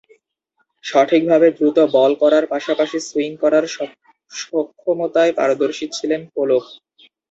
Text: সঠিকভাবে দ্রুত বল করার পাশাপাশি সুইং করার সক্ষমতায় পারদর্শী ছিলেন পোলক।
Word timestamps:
সঠিকভাবে 0.83 1.47
দ্রুত 1.57 1.77
বল 1.95 2.11
করার 2.21 2.43
পাশাপাশি 2.53 2.97
সুইং 3.07 3.31
করার 3.43 3.65
সক্ষমতায় 4.31 5.33
পারদর্শী 5.39 5.85
ছিলেন 5.97 6.21
পোলক। 6.33 6.63